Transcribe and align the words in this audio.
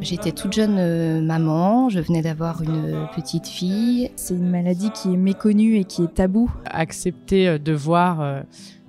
J'étais 0.00 0.32
toute 0.32 0.52
jeune 0.52 0.76
euh, 0.78 1.20
maman, 1.20 1.88
je 1.88 2.00
venais 2.00 2.22
d'avoir 2.22 2.62
une 2.62 3.06
petite 3.14 3.46
fille. 3.46 4.10
C'est 4.16 4.34
une 4.34 4.50
maladie 4.50 4.90
qui 4.90 5.12
est 5.12 5.16
méconnue 5.16 5.76
et 5.76 5.84
qui 5.84 6.04
est 6.04 6.14
tabou. 6.14 6.50
Accepter 6.66 7.48
euh, 7.48 7.58
de 7.58 7.72
voir 7.72 8.20
euh, 8.20 8.40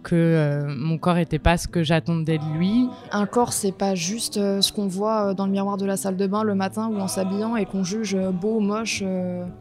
que 0.03 0.15
euh, 0.15 0.73
mon 0.75 0.97
corps 0.97 1.15
n'était 1.15 1.39
pas 1.39 1.57
ce 1.57 1.67
que 1.67 1.83
j'attendais 1.83 2.37
de 2.37 2.57
lui. 2.57 2.87
Un 3.11 3.25
corps, 3.25 3.53
c'est 3.53 3.71
pas 3.71 3.95
juste 3.95 4.37
euh, 4.37 4.61
ce 4.61 4.71
qu'on 4.71 4.87
voit 4.87 5.29
euh, 5.29 5.33
dans 5.33 5.45
le 5.45 5.51
miroir 5.51 5.77
de 5.77 5.85
la 5.85 5.97
salle 5.97 6.17
de 6.17 6.27
bain 6.27 6.43
le 6.43 6.55
matin 6.55 6.89
ou 6.91 6.99
en 6.99 7.07
s'habillant 7.07 7.55
et 7.55 7.65
qu'on 7.65 7.83
juge 7.83 8.17
beau, 8.41 8.59
moche. 8.59 9.03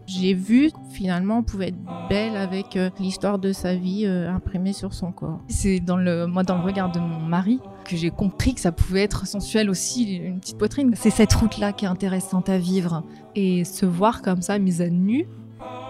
J'ai 0.06 0.34
vu 0.34 0.70
finalement 0.90 1.38
on 1.38 1.42
pouvait 1.42 1.68
être 1.68 1.78
belle 2.08 2.36
avec 2.36 2.78
l'histoire 2.98 3.38
de 3.38 3.52
sa 3.52 3.74
vie 3.74 4.06
imprimée 4.06 4.72
sur 4.72 4.94
son 4.94 5.12
corps. 5.12 5.40
C'est 5.48 5.80
dans 5.80 5.96
le 5.96 6.26
moi 6.26 6.42
dans 6.42 6.56
le 6.56 6.62
regard 6.62 6.90
de 6.90 6.98
mon 6.98 7.20
mari 7.20 7.60
que 7.84 7.96
j'ai 7.96 8.10
compris 8.10 8.54
que 8.54 8.60
ça 8.60 8.72
pouvait 8.72 9.02
être 9.02 9.26
sensuel 9.26 9.70
aussi 9.70 10.16
une 10.16 10.40
petite 10.40 10.58
poitrine. 10.58 10.92
C'est 10.96 11.10
cette 11.10 11.32
route 11.32 11.58
là 11.58 11.72
qui 11.72 11.84
est 11.84 11.88
intéressante 11.88 12.48
à 12.48 12.58
vivre 12.58 13.02
et 13.34 13.64
se 13.64 13.86
voir 13.86 14.22
comme 14.22 14.42
ça 14.42 14.58
mise 14.58 14.80
à 14.82 14.88
nu, 14.88 15.26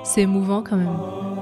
c'est 0.04 0.22
émouvant 0.22 0.62
quand 0.62 0.76
même. 0.76 1.39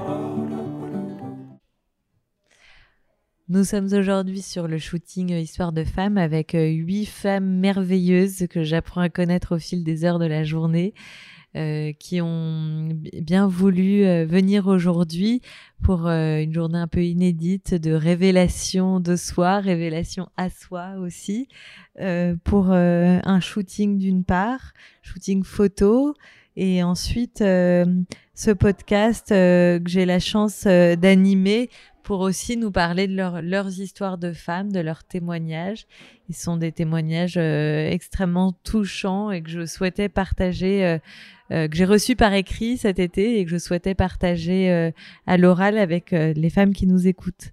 Nous 3.51 3.65
sommes 3.65 3.89
aujourd'hui 3.95 4.43
sur 4.43 4.69
le 4.69 4.77
shooting 4.77 5.33
Histoire 5.33 5.73
de 5.73 5.83
femmes 5.83 6.19
avec 6.19 6.55
euh, 6.55 6.69
huit 6.69 7.07
femmes 7.07 7.49
merveilleuses 7.61 8.47
que 8.51 8.63
j'apprends 8.63 9.01
à 9.01 9.09
connaître 9.09 9.57
au 9.57 9.59
fil 9.59 9.85
des 9.85 10.05
heures 10.05 10.19
de 10.19 10.27
la 10.27 10.45
journée. 10.45 10.93
Euh, 11.57 11.93
qui 11.99 12.21
ont 12.21 12.91
bien 13.23 13.49
voulu 13.49 14.05
euh, 14.05 14.27
venir 14.27 14.67
aujourd'hui 14.67 15.41
pour 15.83 16.07
euh, 16.07 16.43
une 16.43 16.53
journée 16.53 16.77
un 16.77 16.87
peu 16.87 17.03
inédite 17.03 17.75
de 17.75 17.93
révélation 17.93 19.01
de 19.01 19.17
soi, 19.17 19.59
révélation 19.61 20.29
à 20.37 20.51
soi 20.51 20.97
aussi, 21.01 21.49
euh, 22.01 22.37
pour 22.45 22.71
un 22.71 23.41
shooting 23.41 23.97
d'une 23.97 24.25
part, 24.25 24.75
shooting 25.01 25.43
photo, 25.43 26.15
et 26.55 26.83
ensuite 26.83 27.39
ce 27.39 28.51
podcast 28.53 29.29
que 29.31 29.83
j'ai 29.87 30.05
la 30.05 30.19
chance 30.19 30.65
d'animer 30.65 31.71
pour 32.09 32.21
aussi 32.21 32.57
nous 32.57 32.71
parler 32.71 33.07
de 33.07 33.15
leur, 33.15 33.43
leurs 33.43 33.81
histoires 33.81 34.17
de 34.17 34.33
femmes, 34.33 34.73
de 34.73 34.81
leurs 34.81 35.05
témoignages. 35.05 35.87
Ils 36.31 36.35
sont 36.35 36.57
des 36.57 36.73
témoignages 36.73 37.37
euh, 37.37 37.87
extrêmement 37.91 38.55
touchants 38.65 39.31
et 39.31 39.43
que 39.43 39.51
je 39.51 39.67
souhaitais 39.67 40.09
partager, 40.09 40.87
euh, 40.87 40.99
euh, 41.51 41.69
que 41.69 41.77
j'ai 41.77 41.85
reçus 41.85 42.17
par 42.17 42.33
écrit 42.33 42.79
cet 42.79 42.99
été 42.99 43.39
et 43.39 43.45
que 43.45 43.51
je 43.51 43.59
souhaitais 43.59 43.95
partager 43.95 44.91
à 45.27 45.37
l'oral 45.37 45.77
avec 45.77 46.13
les 46.13 46.49
femmes 46.49 46.73
qui 46.73 46.87
nous 46.87 47.07
écoutent. 47.07 47.51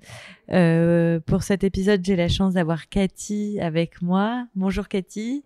Pour 0.47 1.43
cet 1.43 1.65
épisode, 1.65 1.99
j'ai 2.05 2.15
la 2.15 2.29
chance 2.29 2.53
d'avoir 2.53 2.87
Cathy 2.87 3.59
avec 3.59 4.01
moi. 4.01 4.47
Bonjour 4.55 4.87
Cathy. 4.87 5.43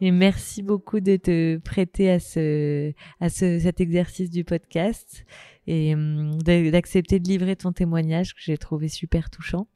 Et 0.00 0.10
merci 0.10 0.62
beaucoup 0.62 1.00
de 1.00 1.16
te 1.16 1.58
prêter 1.58 2.10
à 2.10 2.18
ce, 2.18 2.92
à 3.20 3.28
ce, 3.28 3.58
cet 3.60 3.80
exercice 3.80 4.30
du 4.30 4.44
podcast 4.44 5.24
et 5.66 5.94
hum, 5.94 6.38
d'accepter 6.42 7.20
de 7.20 7.28
livrer 7.28 7.56
ton 7.56 7.72
témoignage 7.72 8.34
que 8.34 8.40
j'ai 8.40 8.58
trouvé 8.58 8.88
super 8.88 9.30
touchant. 9.30 9.66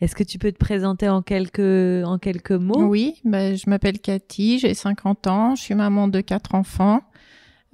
Est-ce 0.00 0.16
que 0.16 0.24
tu 0.24 0.38
peux 0.38 0.50
te 0.50 0.58
présenter 0.58 1.08
en 1.08 1.22
quelques, 1.22 2.04
en 2.04 2.18
quelques 2.18 2.50
mots? 2.50 2.86
Oui, 2.86 3.20
bah, 3.24 3.54
je 3.54 3.70
m'appelle 3.70 4.00
Cathy, 4.00 4.58
j'ai 4.58 4.74
50 4.74 5.26
ans, 5.28 5.54
je 5.54 5.62
suis 5.62 5.74
maman 5.74 6.08
de 6.08 6.20
quatre 6.20 6.56
enfants, 6.56 7.02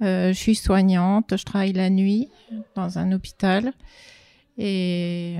euh, 0.03 0.29
je 0.29 0.37
suis 0.37 0.55
soignante, 0.55 1.35
je 1.35 1.43
travaille 1.43 1.73
la 1.73 1.89
nuit 1.89 2.29
dans 2.75 2.99
un 2.99 3.11
hôpital. 3.13 3.73
Et 4.59 5.37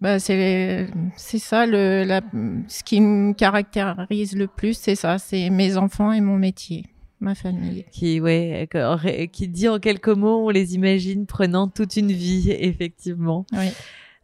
bah, 0.00 0.18
c'est 0.18 0.88
c'est 1.16 1.38
ça 1.38 1.66
le 1.66 2.04
la, 2.04 2.20
ce 2.68 2.82
qui 2.82 3.00
me 3.00 3.32
caractérise 3.32 4.36
le 4.36 4.46
plus, 4.46 4.74
c'est 4.74 4.94
ça, 4.94 5.18
c'est 5.18 5.50
mes 5.50 5.76
enfants 5.76 6.12
et 6.12 6.20
mon 6.20 6.36
métier 6.36 6.84
ma 7.20 7.34
famille. 7.34 7.84
Qui, 7.92 8.20
ouais, 8.20 8.68
qui 9.32 9.48
dit 9.48 9.68
en 9.68 9.78
quelques 9.78 10.08
mots, 10.08 10.46
on 10.46 10.50
les 10.50 10.74
imagine 10.74 11.26
prenant 11.26 11.68
toute 11.68 11.96
une 11.96 12.12
vie, 12.12 12.50
effectivement. 12.58 13.46
Oui. 13.52 13.68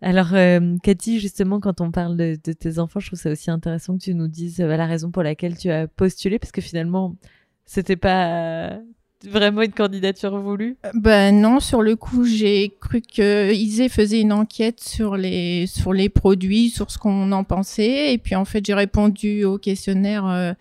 Alors, 0.02 0.34
euh, 0.34 0.76
Cathy, 0.82 1.20
justement, 1.20 1.58
quand 1.60 1.80
on 1.80 1.90
parle 1.90 2.16
de, 2.16 2.38
de, 2.42 2.52
tes 2.52 2.78
enfants, 2.78 3.00
je 3.00 3.08
trouve 3.08 3.18
ça 3.18 3.30
aussi 3.30 3.50
intéressant 3.50 3.96
que 3.96 4.02
tu 4.02 4.14
nous 4.14 4.28
dises 4.28 4.60
euh, 4.60 4.76
la 4.76 4.86
raison 4.86 5.10
pour 5.10 5.22
laquelle 5.22 5.56
tu 5.56 5.70
as 5.70 5.88
postulé, 5.88 6.38
parce 6.38 6.52
que 6.52 6.60
finalement, 6.60 7.16
c'était 7.64 7.96
pas 7.96 8.78
vraiment 9.24 9.62
une 9.62 9.72
candidature 9.72 10.38
voulue? 10.38 10.76
Ben 10.94 11.40
non, 11.40 11.60
sur 11.60 11.82
le 11.82 11.96
coup, 11.96 12.24
j'ai 12.24 12.74
cru 12.80 13.00
que 13.00 13.52
Isée 13.52 13.88
faisait 13.88 14.20
une 14.20 14.32
enquête 14.32 14.80
sur 14.80 15.16
les 15.16 15.66
sur 15.66 15.92
les 15.92 16.08
produits, 16.08 16.70
sur 16.70 16.90
ce 16.90 16.98
qu'on 16.98 17.32
en 17.32 17.44
pensait, 17.44 18.12
et 18.12 18.18
puis 18.18 18.34
en 18.34 18.44
fait, 18.44 18.64
j'ai 18.64 18.74
répondu 18.74 19.44
au 19.44 19.58
questionnaire. 19.58 20.26
Euh, 20.26 20.52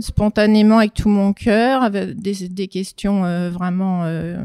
spontanément 0.00 0.78
avec 0.78 0.94
tout 0.94 1.08
mon 1.08 1.32
cœur, 1.32 1.82
avec 1.82 2.20
des, 2.20 2.68
questions 2.68 3.24
euh, 3.24 3.50
vraiment 3.50 4.04
euh, 4.04 4.36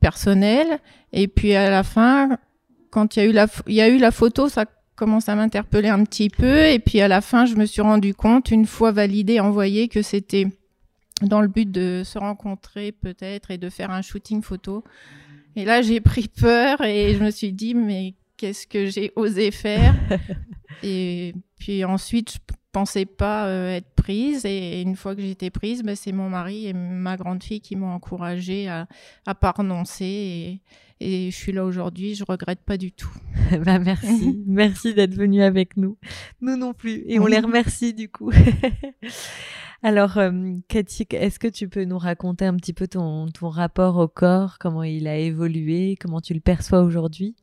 personnelles. 0.00 0.78
Et 1.12 1.28
puis 1.28 1.54
à 1.54 1.70
la 1.70 1.82
fin, 1.82 2.38
quand 2.90 3.16
il 3.16 3.18
y 3.18 3.22
a 3.22 3.28
eu 3.28 3.32
la, 3.32 3.46
il 3.66 3.74
y 3.74 3.80
a 3.80 3.88
eu 3.88 3.98
la 3.98 4.10
photo, 4.10 4.48
ça 4.48 4.66
commence 4.94 5.28
à 5.28 5.34
m'interpeller 5.34 5.88
un 5.88 6.04
petit 6.04 6.30
peu. 6.30 6.66
Et 6.66 6.78
puis 6.78 7.00
à 7.00 7.08
la 7.08 7.20
fin, 7.20 7.46
je 7.46 7.56
me 7.56 7.66
suis 7.66 7.82
rendu 7.82 8.14
compte, 8.14 8.50
une 8.50 8.66
fois 8.66 8.92
validé, 8.92 9.40
envoyé, 9.40 9.88
que 9.88 10.02
c'était 10.02 10.46
dans 11.22 11.40
le 11.40 11.48
but 11.48 11.70
de 11.70 12.02
se 12.04 12.18
rencontrer 12.18 12.92
peut-être 12.92 13.50
et 13.50 13.58
de 13.58 13.68
faire 13.68 13.90
un 13.90 14.02
shooting 14.02 14.42
photo. 14.42 14.84
Et 15.56 15.64
là, 15.64 15.82
j'ai 15.82 16.00
pris 16.00 16.28
peur 16.28 16.80
et 16.82 17.14
je 17.14 17.22
me 17.22 17.30
suis 17.30 17.52
dit, 17.52 17.74
mais 17.74 18.14
qu'est-ce 18.36 18.66
que 18.66 18.86
j'ai 18.86 19.12
osé 19.16 19.50
faire? 19.50 19.94
Et 20.82 21.34
puis 21.58 21.84
ensuite, 21.84 22.32
je 22.32 22.38
pensais 22.72 23.04
pas 23.04 23.46
euh, 23.46 23.76
être 23.76 23.90
prise 23.94 24.44
et 24.46 24.80
une 24.80 24.96
fois 24.96 25.14
que 25.14 25.22
j'étais 25.22 25.50
prise, 25.50 25.82
ben, 25.82 25.94
c'est 25.94 26.10
mon 26.10 26.28
mari 26.30 26.66
et 26.66 26.72
ma 26.72 27.16
grande 27.16 27.42
fille 27.42 27.60
qui 27.60 27.76
m'ont 27.76 27.92
encouragée 27.92 28.68
à, 28.68 28.88
à 29.26 29.34
pas 29.34 29.52
renoncer 29.52 30.04
et, 30.04 30.60
et 31.00 31.30
je 31.30 31.36
suis 31.36 31.52
là 31.52 31.64
aujourd'hui, 31.64 32.14
je 32.14 32.24
regrette 32.26 32.60
pas 32.60 32.78
du 32.78 32.90
tout. 32.90 33.12
bah 33.64 33.78
merci, 33.78 34.42
merci 34.46 34.94
d'être 34.94 35.14
venu 35.14 35.42
avec 35.42 35.76
nous. 35.76 35.98
Nous 36.40 36.56
non 36.56 36.72
plus 36.72 37.04
et 37.06 37.20
on 37.20 37.26
les 37.26 37.40
remercie 37.40 37.92
du 37.92 38.08
coup. 38.08 38.32
Alors, 39.84 40.16
euh, 40.16 40.30
Cathy, 40.68 41.06
est-ce 41.10 41.40
que 41.40 41.48
tu 41.48 41.68
peux 41.68 41.82
nous 41.84 41.98
raconter 41.98 42.44
un 42.44 42.54
petit 42.54 42.72
peu 42.72 42.86
ton, 42.86 43.26
rapport 43.42 43.96
au 43.96 44.06
corps, 44.06 44.58
comment 44.60 44.84
il 44.84 45.08
a 45.08 45.16
évolué, 45.16 45.96
comment 46.00 46.20
tu 46.20 46.34
le 46.34 46.40
perçois 46.40 46.82
aujourd'hui? 46.82 47.34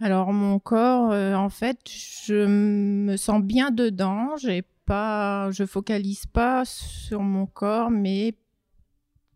Alors 0.00 0.32
mon 0.32 0.58
corps, 0.58 1.12
euh, 1.12 1.34
en 1.34 1.50
fait, 1.50 1.78
je 1.86 2.46
me 2.46 3.16
sens 3.16 3.42
bien 3.42 3.70
dedans. 3.70 4.36
J'ai 4.36 4.64
pas, 4.86 5.50
je 5.52 5.64
focalise 5.66 6.26
pas 6.26 6.64
sur 6.64 7.22
mon 7.22 7.46
corps, 7.46 7.90
mais 7.90 8.34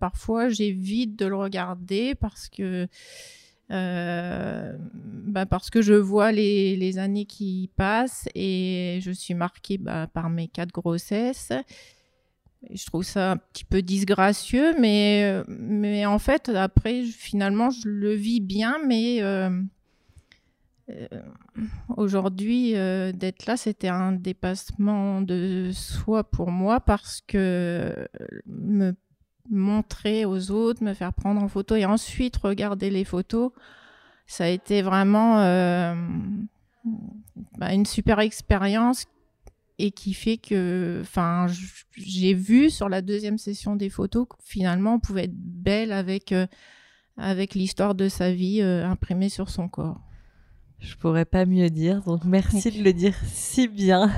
parfois 0.01 0.49
j'évite 0.49 1.17
de 1.17 1.27
le 1.27 1.37
regarder 1.37 2.17
parce 2.17 2.49
que 2.49 2.89
euh, 3.71 4.77
bah 5.01 5.47
parce 5.47 5.71
que 5.71 5.81
je 5.81 5.95
vois 5.95 6.33
les, 6.33 6.77
les, 6.77 6.99
années 6.99 7.25
qui 7.25 7.71
passent 7.77 8.29
et 8.35 8.99
je 9.01 9.13
suis 9.13 9.35
marquée 9.35 9.79
bah, 9.79 10.09
par 10.13 10.29
mes 10.29 10.49
quatre 10.49 10.73
grossesses. 10.73 11.53
Je 12.71 12.87
trouve 12.87 13.03
ça 13.03 13.33
un 13.33 13.37
petit 13.37 13.65
peu 13.65 13.83
disgracieux, 13.83 14.75
mais, 14.79 15.43
mais 15.49 16.07
en 16.07 16.19
fait, 16.19 16.49
après, 16.49 17.03
finalement, 17.03 17.71
je 17.71 17.89
le 17.89 18.13
vis 18.13 18.41
bien, 18.41 18.79
mais 18.87 19.23
euh, 19.23 19.51
euh, 20.91 21.07
aujourd'hui, 21.97 22.77
euh, 22.77 23.13
d'être 23.13 23.47
là, 23.47 23.57
c'était 23.57 23.89
un 23.89 24.13
dépassement 24.13 25.21
de 25.21 25.71
soi 25.73 26.25
pour 26.25 26.51
moi 26.51 26.81
parce 26.81 27.23
que 27.27 28.09
me 28.47 28.95
montrer 29.51 30.25
aux 30.25 30.51
autres, 30.51 30.83
me 30.83 30.95
faire 30.95 31.13
prendre 31.13 31.43
en 31.43 31.49
photo 31.49 31.75
et 31.75 31.85
ensuite 31.85 32.37
regarder 32.37 32.91
les 32.91 33.05
photos, 33.05 33.51
ça 34.27 34.45
a 34.45 34.49
été 34.49 34.83
vraiment 34.83 35.37
bah, 37.59 37.73
une 37.73 37.87
super 37.87 38.21
expérience 38.21 39.05
et 39.83 39.91
qui 39.91 40.15
fait 40.15 40.39
que, 40.39 41.01
enfin, 41.01 41.47
j'ai 41.97 42.35
vu 42.35 42.71
sur 42.71 42.89
la 42.89 43.03
deuxième 43.03 43.37
session 43.37 43.75
des 43.75 43.91
photos 43.91 44.29
que 44.29 44.37
finalement 44.45 44.95
on 44.95 45.01
pouvait 45.01 45.25
être 45.25 45.35
belle 45.35 45.91
avec 45.91 46.31
euh, 46.31 46.47
avec 47.17 47.57
l'histoire 47.57 47.97
de 47.97 48.09
sa 48.09 48.33
vie 48.33 48.61
euh, 48.63 48.87
imprimée 48.87 49.29
sur 49.29 49.51
son 49.51 49.69
corps. 49.69 50.01
Je 50.79 50.95
pourrais 50.95 51.25
pas 51.25 51.47
mieux 51.47 51.69
dire, 51.69 52.01
donc 52.03 52.25
merci 52.25 52.69
okay. 52.69 52.79
de 52.79 52.85
le 52.85 52.93
dire 52.93 53.15
si 53.27 53.67
bien. 53.67 54.13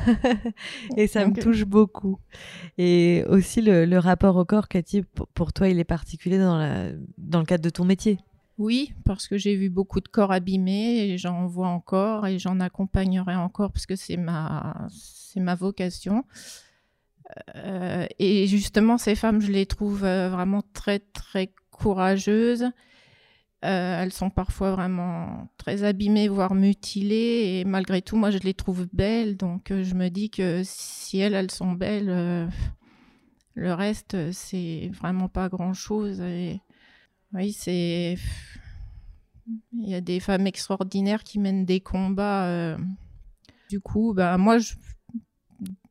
et 0.98 1.06
ça 1.06 1.22
okay. 1.22 1.30
me 1.30 1.42
touche 1.42 1.64
beaucoup. 1.64 2.18
Et 2.76 3.24
aussi 3.28 3.62
le, 3.62 3.86
le, 3.86 3.98
rapport 3.98 4.36
au 4.36 4.44
corps, 4.44 4.68
Cathy, 4.68 5.02
pour 5.32 5.54
toi, 5.54 5.68
il 5.68 5.78
est 5.78 5.84
particulier 5.84 6.38
dans, 6.38 6.58
la, 6.58 6.90
dans 7.16 7.40
le 7.40 7.46
cadre 7.46 7.64
de 7.64 7.70
ton 7.70 7.86
métier. 7.86 8.18
Oui, 8.58 8.92
parce 9.04 9.26
que 9.26 9.36
j'ai 9.36 9.56
vu 9.56 9.68
beaucoup 9.68 10.00
de 10.00 10.08
corps 10.08 10.30
abîmés 10.32 11.08
et 11.08 11.18
j'en 11.18 11.46
vois 11.46 11.68
encore 11.68 12.26
et 12.26 12.38
j'en 12.38 12.60
accompagnerai 12.60 13.34
encore 13.34 13.72
parce 13.72 13.86
que 13.86 13.96
c'est 13.96 14.16
ma, 14.16 14.88
ma 15.36 15.54
vocation. 15.56 16.24
Euh, 17.56 18.06
et 18.18 18.46
justement, 18.46 18.98
ces 18.98 19.14
femmes, 19.14 19.40
je 19.40 19.50
les 19.50 19.66
trouve 19.66 20.04
euh, 20.04 20.28
vraiment 20.30 20.62
très, 20.72 21.00
très 21.00 21.52
courageuses 21.70 22.66
Euh, 23.64 24.02
elles 24.02 24.12
sont 24.12 24.30
parfois 24.30 24.72
vraiment 24.72 25.48
très 25.56 25.84
abîmées, 25.84 26.28
voire 26.28 26.54
mutilées. 26.54 27.60
Et 27.60 27.64
malgré 27.64 28.02
tout, 28.02 28.16
moi, 28.16 28.30
je 28.30 28.38
les 28.38 28.54
trouve 28.54 28.86
belles. 28.92 29.36
Donc, 29.38 29.68
je 29.70 29.94
me 29.94 30.10
dis 30.10 30.30
que 30.30 30.62
si 30.64 31.18
elles, 31.18 31.34
elles 31.34 31.50
sont 31.50 31.72
belles, 31.72 32.48
le 33.54 33.72
reste, 33.74 34.32
c'est 34.32 34.90
vraiment 34.92 35.28
pas 35.28 35.48
grand-chose. 35.48 36.22
Oui, 37.34 37.52
c'est... 37.52 38.16
Il 39.72 39.88
y 39.88 39.94
a 39.94 40.00
des 40.00 40.20
femmes 40.20 40.46
extraordinaires 40.46 41.22
qui 41.22 41.38
mènent 41.38 41.66
des 41.66 41.80
combats. 41.80 42.76
Du 43.68 43.78
coup, 43.80 44.14
bah, 44.14 44.38
moi, 44.38 44.56
je, 44.56 44.72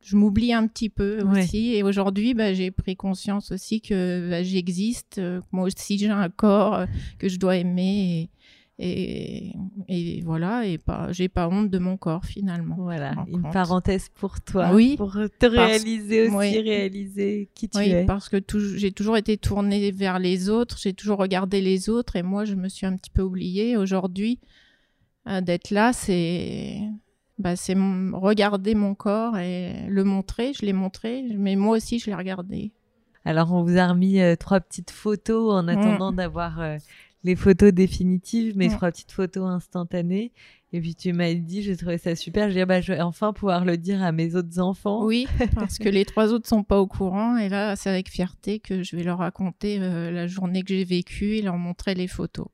je 0.01 0.15
m'oublie 0.15 0.53
un 0.53 0.65
petit 0.67 0.89
peu 0.89 1.21
aussi. 1.21 1.75
Et 1.75 1.83
aujourd'hui, 1.83 2.33
bah, 2.33 2.53
j'ai 2.53 2.71
pris 2.71 2.95
conscience 2.95 3.51
aussi 3.51 3.79
que 3.79 4.29
bah, 4.29 4.41
j'existe. 4.41 5.21
moi 5.51 5.65
aussi, 5.65 5.99
j'ai 5.99 6.09
un 6.09 6.29
corps 6.29 6.85
que 7.19 7.29
je 7.29 7.37
dois 7.37 7.57
aimer. 7.57 8.21
Et, 8.21 8.29
et, 8.79 9.53
voilà, 10.23 10.65
et 10.65 10.77
pas, 10.77 11.11
j'ai 11.11 11.29
pas 11.29 11.47
honte 11.47 11.69
de 11.69 11.77
mon 11.77 11.95
corps 11.95 12.25
finalement. 12.25 12.75
Voilà, 12.77 13.13
une 13.27 13.43
parenthèse 13.51 14.09
pour 14.09 14.41
toi, 14.41 14.71
oui, 14.73 14.95
pour 14.97 15.13
te 15.13 15.45
réaliser 15.45 16.27
aussi, 16.27 16.59
réaliser 16.59 17.49
qui 17.53 17.69
tu 17.69 17.77
oui, 17.77 17.91
es. 17.91 18.05
parce 18.05 18.29
que 18.29 18.37
j'ai 18.75 18.91
toujours 18.91 19.17
été 19.17 19.37
tournée 19.37 19.91
vers 19.91 20.17
les 20.19 20.49
autres, 20.49 20.77
j'ai 20.79 20.93
toujours 20.93 21.19
regardé 21.19 21.61
les 21.61 21.89
autres, 21.89 22.15
et 22.15 22.23
moi 22.23 22.45
je 22.45 22.55
me 22.55 22.67
suis 22.67 22.85
un 22.85 22.95
petit 22.95 23.11
peu 23.11 23.21
oubliée. 23.21 23.77
Aujourd'hui, 23.77 24.39
euh, 25.27 25.41
d'être 25.41 25.69
là, 25.69 25.93
c'est 25.93 26.79
bah, 27.39 27.55
c'est 27.55 27.75
regarder 27.75 28.75
mon 28.75 28.95
corps 28.95 29.37
et 29.37 29.87
le 29.87 30.03
montrer. 30.03 30.53
Je 30.53 30.65
l'ai 30.65 30.73
montré, 30.73 31.23
mais 31.35 31.55
moi 31.55 31.77
aussi, 31.77 31.99
je 31.99 32.07
l'ai 32.07 32.15
regardé. 32.15 32.71
Alors, 33.25 33.53
on 33.53 33.63
vous 33.63 33.77
a 33.77 33.87
remis 33.87 34.21
euh, 34.21 34.35
trois 34.35 34.59
petites 34.59 34.91
photos 34.91 35.53
en 35.53 35.67
attendant 35.67 36.11
mm. 36.11 36.15
d'avoir 36.15 36.59
euh, 36.59 36.77
les 37.23 37.35
photos 37.35 37.71
définitives, 37.71 38.57
mm. 38.57 38.69
trois 38.69 38.91
petites 38.91 39.11
photos 39.11 39.49
instantanées. 39.49 40.31
Et 40.71 40.81
puis 40.81 40.95
tu 40.95 41.13
m'as 41.13 41.33
dit, 41.33 41.61
j'ai 41.61 41.77
trouvé 41.77 41.97
ça 41.97 42.15
super. 42.15 42.49
Je, 42.49 42.57
dis, 42.57 42.65
bah, 42.65 42.81
je 42.81 42.93
vais 42.93 43.01
enfin 43.01 43.31
pouvoir 43.31 43.63
le 43.63 43.77
dire 43.77 44.01
à 44.01 44.11
mes 44.11 44.35
autres 44.35 44.59
enfants. 44.59 45.05
Oui, 45.05 45.27
parce 45.55 45.77
que 45.77 45.87
les 45.87 46.03
trois 46.03 46.33
autres 46.33 46.47
sont 46.47 46.63
pas 46.63 46.79
au 46.79 46.87
courant. 46.87 47.37
Et 47.37 47.47
là, 47.47 47.75
c'est 47.75 47.89
avec 47.89 48.09
fierté 48.09 48.59
que 48.59 48.81
je 48.81 48.95
vais 48.95 49.03
leur 49.03 49.19
raconter 49.19 49.77
euh, 49.79 50.09
la 50.09 50.27
journée 50.27 50.63
que 50.63 50.69
j'ai 50.69 50.83
vécue 50.83 51.35
et 51.35 51.41
leur 51.41 51.57
montrer 51.57 51.93
les 51.93 52.07
photos. 52.07 52.47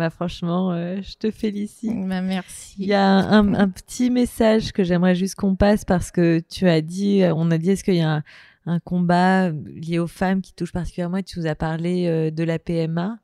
Bah 0.00 0.08
franchement, 0.08 0.72
euh, 0.72 1.02
je 1.02 1.14
te 1.16 1.30
félicite. 1.30 2.08
Bah, 2.08 2.22
merci. 2.22 2.76
Il 2.78 2.86
y 2.86 2.94
a 2.94 3.06
un, 3.06 3.68
petit 3.68 4.08
message 4.08 4.72
que 4.72 4.82
j'aimerais 4.82 5.14
juste 5.14 5.34
qu'on 5.34 5.56
passe 5.56 5.84
parce 5.84 6.10
que 6.10 6.40
tu 6.48 6.66
as 6.68 6.80
dit, 6.80 7.22
euh, 7.22 7.34
on 7.34 7.50
a 7.50 7.58
dit, 7.58 7.68
est-ce 7.68 7.84
qu'il 7.84 7.96
y 7.96 8.00
a 8.00 8.22
un, 8.64 8.80
combat 8.80 9.50
lié 9.50 9.98
aux 9.98 10.06
femmes 10.06 10.40
qui 10.40 10.54
touche 10.54 10.72
particulièrement? 10.72 11.20
Tu 11.22 11.38
nous 11.38 11.46
as 11.46 11.54
parlé 11.54 12.06
euh, 12.06 12.30
de 12.30 12.42
la 12.44 12.58
PMA. 12.58 13.18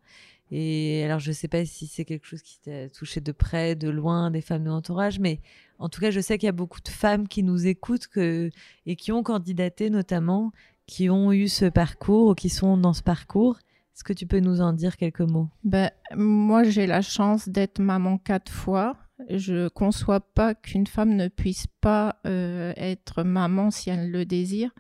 Et 0.50 1.02
alors, 1.04 1.18
je 1.18 1.30
ne 1.30 1.34
sais 1.34 1.48
pas 1.48 1.64
si 1.64 1.86
c'est 1.86 2.04
quelque 2.04 2.26
chose 2.26 2.42
qui 2.42 2.60
t'a 2.60 2.88
touché 2.88 3.20
de 3.20 3.32
près, 3.32 3.74
de 3.74 3.88
loin, 3.88 4.30
des 4.30 4.40
femmes 4.40 4.64
de 4.64 4.68
l'entourage, 4.68 5.18
mais 5.18 5.40
en 5.78 5.88
tout 5.88 6.00
cas, 6.00 6.10
je 6.10 6.20
sais 6.20 6.38
qu'il 6.38 6.46
y 6.46 6.50
a 6.50 6.52
beaucoup 6.52 6.80
de 6.80 6.88
femmes 6.88 7.28
qui 7.28 7.42
nous 7.42 7.66
écoutent 7.66 8.08
et 8.16 8.96
qui 8.96 9.12
ont 9.12 9.22
candidaté 9.22 9.90
notamment, 9.90 10.52
qui 10.86 11.10
ont 11.10 11.32
eu 11.32 11.48
ce 11.48 11.64
parcours 11.66 12.30
ou 12.30 12.34
qui 12.34 12.48
sont 12.48 12.76
dans 12.76 12.92
ce 12.92 13.02
parcours. 13.02 13.58
Est-ce 13.94 14.04
que 14.04 14.12
tu 14.12 14.26
peux 14.26 14.40
nous 14.40 14.60
en 14.60 14.72
dire 14.72 14.96
quelques 14.96 15.20
mots? 15.20 15.48
Ben, 15.64 15.90
Moi, 16.14 16.64
j'ai 16.64 16.86
la 16.86 17.02
chance 17.02 17.48
d'être 17.48 17.80
maman 17.80 18.18
quatre 18.18 18.52
fois. 18.52 18.96
Je 19.30 19.68
conçois 19.68 20.20
pas 20.20 20.54
qu'une 20.54 20.86
femme 20.86 21.16
ne 21.16 21.28
puisse 21.28 21.66
pas 21.80 22.16
euh, 22.26 22.72
être 22.76 23.22
maman 23.22 23.70
si 23.70 23.90
elle 23.90 24.10
le 24.10 24.26
désire. 24.26 24.70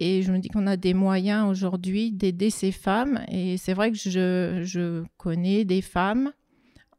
Et 0.00 0.22
je 0.22 0.32
me 0.32 0.38
dis 0.38 0.48
qu'on 0.48 0.66
a 0.66 0.76
des 0.76 0.94
moyens 0.94 1.48
aujourd'hui 1.48 2.10
d'aider 2.10 2.50
ces 2.50 2.72
femmes. 2.72 3.20
Et 3.28 3.56
c'est 3.56 3.74
vrai 3.74 3.92
que 3.92 3.98
je, 3.98 4.62
je, 4.64 5.04
connais 5.18 5.64
des 5.64 5.82
femmes 5.82 6.32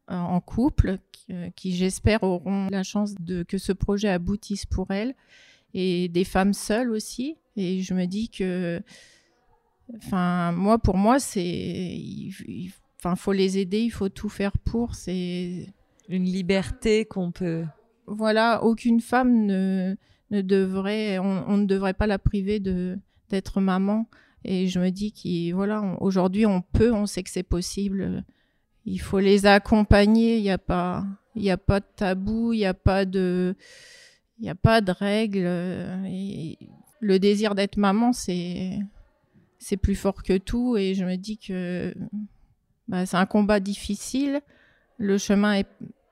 euh, 0.09 0.15
en 0.15 0.39
couple 0.39 0.99
qui, 1.11 1.33
euh, 1.33 1.49
qui 1.55 1.75
j'espère 1.75 2.23
auront 2.23 2.67
la 2.69 2.83
chance 2.83 3.15
de 3.19 3.43
que 3.43 3.57
ce 3.57 3.73
projet 3.73 4.09
aboutisse 4.09 4.65
pour 4.65 4.91
elles. 4.91 5.15
Et 5.73 6.09
des 6.09 6.23
femmes 6.23 6.53
seules 6.53 6.91
aussi. 6.91 7.37
Et 7.55 7.81
je 7.81 7.93
me 7.93 8.05
dis 8.05 8.29
que 8.29 8.81
Enfin, 9.97 10.51
moi, 10.51 10.77
pour 10.77 10.97
moi, 10.97 11.19
c'est. 11.19 11.43
Il, 11.43 12.71
enfin, 12.99 13.15
faut 13.15 13.31
les 13.31 13.57
aider, 13.57 13.79
il 13.79 13.91
faut 13.91 14.09
tout 14.09 14.29
faire 14.29 14.57
pour. 14.57 14.95
C'est. 14.95 15.67
Une 16.09 16.25
liberté 16.25 17.05
qu'on 17.05 17.31
peut. 17.31 17.63
Voilà, 18.07 18.63
aucune 18.63 18.99
femme 18.99 19.45
ne, 19.45 19.95
ne 20.31 20.41
devrait. 20.41 21.19
On, 21.19 21.57
ne 21.57 21.65
devrait 21.65 21.93
pas 21.93 22.07
la 22.07 22.19
priver 22.19 22.59
de 22.59 22.97
d'être 23.29 23.61
maman. 23.61 24.07
Et 24.43 24.67
je 24.67 24.79
me 24.79 24.89
dis 24.89 25.13
qu'aujourd'hui, 25.13 26.45
on 26.45 26.61
peut, 26.61 26.91
on 26.91 27.05
sait 27.05 27.23
que 27.23 27.29
c'est 27.29 27.43
possible. 27.43 28.23
Il 28.85 28.99
faut 28.99 29.19
les 29.19 29.45
accompagner. 29.45 30.37
Il 30.37 30.43
n'y 30.43 30.49
a 30.49 30.57
pas. 30.57 31.05
Il 31.35 31.49
a 31.49 31.57
pas 31.57 31.79
de 31.79 31.85
tabou, 31.95 32.51
il 32.51 32.57
n'y 32.57 32.65
a 32.65 32.73
pas 32.73 33.05
de, 33.05 33.55
il 34.39 34.49
a 34.49 34.55
pas 34.55 34.81
de 34.81 34.91
règles. 34.91 35.47
le 36.99 37.19
désir 37.19 37.55
d'être 37.55 37.77
maman, 37.77 38.11
c'est, 38.11 38.79
c'est 39.61 39.77
plus 39.77 39.95
fort 39.95 40.23
que 40.23 40.37
tout 40.37 40.75
et 40.75 40.95
je 40.95 41.05
me 41.05 41.15
dis 41.15 41.37
que 41.37 41.93
bah, 42.87 43.05
c'est 43.05 43.17
un 43.17 43.25
combat 43.25 43.59
difficile. 43.59 44.41
Le 44.97 45.17
chemin 45.17 45.63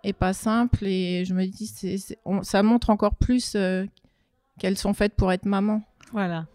est, 0.03 0.13
pas 0.13 0.33
simple 0.33 0.85
et 0.85 1.25
je 1.25 1.33
me 1.33 1.45
dis 1.45 1.67
c'est, 1.67 1.97
ça 2.41 2.63
montre 2.63 2.89
encore 2.89 3.15
plus 3.15 3.53
euh, 3.55 3.85
qu'elles 4.59 4.77
sont 4.77 4.93
faites 4.93 5.15
pour 5.15 5.31
être 5.31 5.45
maman. 5.45 5.81
Voilà. 6.11 6.45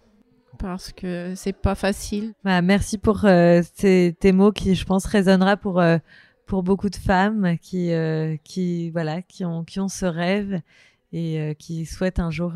Parce 0.58 0.92
que 0.92 1.34
c'est 1.34 1.52
pas 1.52 1.74
facile. 1.74 2.32
Bah, 2.44 2.62
merci 2.62 2.98
pour 2.98 3.24
euh, 3.24 3.62
tes 3.76 4.32
mots 4.32 4.52
qui, 4.52 4.74
je 4.74 4.84
pense, 4.84 5.04
résonnera 5.06 5.56
pour, 5.56 5.80
euh, 5.80 5.98
pour 6.46 6.62
beaucoup 6.62 6.90
de 6.90 6.96
femmes 6.96 7.56
qui, 7.60 7.90
qui, 8.44 8.90
voilà, 8.90 9.22
qui, 9.22 9.44
ont, 9.44 9.64
qui 9.64 9.80
ont 9.80 9.88
ce 9.88 10.06
rêve 10.06 10.60
et 11.12 11.56
qui 11.58 11.86
souhaitent 11.86 12.20
un 12.20 12.30
jour 12.30 12.54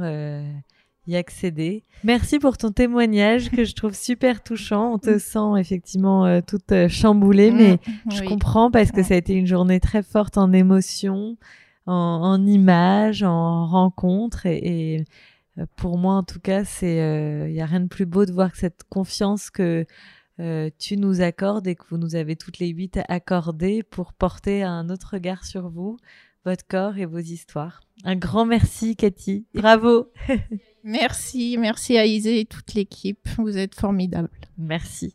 y 1.08 1.16
accéder. 1.16 1.84
Merci 2.04 2.38
pour 2.38 2.58
ton 2.58 2.70
témoignage 2.70 3.50
que 3.50 3.64
je 3.64 3.74
trouve 3.74 3.94
super 3.94 4.42
touchant. 4.42 4.92
On 4.92 4.98
te 4.98 5.10
mm. 5.10 5.18
sent 5.18 5.58
effectivement 5.58 6.26
euh, 6.26 6.40
toute 6.46 6.70
euh, 6.72 6.88
chamboulée, 6.88 7.50
mm. 7.50 7.56
mais 7.56 7.78
je 8.14 8.22
comprends 8.24 8.70
parce 8.70 8.92
que 8.92 9.02
ça 9.02 9.14
a 9.14 9.16
été 9.16 9.32
une 9.34 9.46
journée 9.46 9.80
très 9.80 10.02
forte 10.02 10.36
en 10.36 10.52
émotions, 10.52 11.36
en, 11.86 12.46
images, 12.46 13.22
en 13.22 13.66
rencontres. 13.66 14.44
Et, 14.46 15.00
euh, 15.00 15.04
pour 15.76 15.98
moi, 15.98 16.14
en 16.14 16.22
tout 16.22 16.40
cas, 16.40 16.64
c'est 16.64 16.96
il 17.48 17.54
y 17.54 17.60
a 17.60 17.66
rien 17.66 17.80
de 17.80 17.88
plus 17.88 18.06
beau 18.06 18.24
de 18.24 18.32
voir 18.32 18.52
que 18.52 18.58
cette 18.58 18.84
confiance 18.88 19.50
que 19.50 19.86
tu 20.78 20.96
nous 20.96 21.20
accordes 21.20 21.66
et 21.66 21.74
que 21.74 21.84
vous 21.90 21.98
nous 21.98 22.14
avez 22.14 22.36
toutes 22.36 22.58
les 22.58 22.68
huit 22.68 22.98
accordées 23.08 23.82
pour 23.82 24.12
porter 24.12 24.62
un 24.62 24.88
autre 24.88 25.10
regard 25.14 25.44
sur 25.44 25.68
vous, 25.68 25.96
votre 26.44 26.66
corps 26.66 26.96
et 26.96 27.06
vos 27.06 27.18
histoires. 27.18 27.80
Un 28.04 28.16
grand 28.16 28.46
merci, 28.46 28.96
Cathy. 28.96 29.46
Bravo. 29.54 30.12
Merci, 30.84 31.56
merci 31.58 31.98
à 31.98 32.06
Isée 32.06 32.40
et 32.40 32.44
toute 32.46 32.72
l'équipe. 32.72 33.28
Vous 33.36 33.58
êtes 33.58 33.74
formidables. 33.74 34.30
Merci. 34.56 35.14